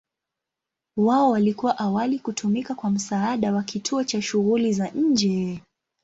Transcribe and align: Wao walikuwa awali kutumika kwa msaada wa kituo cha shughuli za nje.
Wao 0.97 1.29
walikuwa 1.31 1.77
awali 1.79 2.19
kutumika 2.19 2.75
kwa 2.75 2.89
msaada 2.89 3.53
wa 3.53 3.63
kituo 3.63 4.03
cha 4.03 4.21
shughuli 4.21 4.73
za 4.73 4.89
nje. 4.89 5.61